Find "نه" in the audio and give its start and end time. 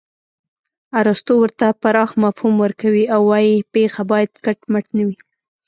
4.97-5.03